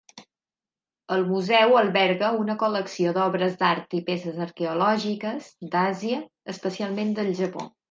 El 1.17 1.25
museu 1.31 1.75
alberga 1.81 2.31
una 2.45 2.55
col·lecció 2.63 3.13
d'obres 3.19 3.59
d'art 3.61 3.95
i 3.99 4.01
peces 4.09 4.41
arqueològiques 4.47 5.53
d'Àsia, 5.77 6.25
especialment 6.57 7.17
del 7.21 7.33
Japó. 7.45 7.71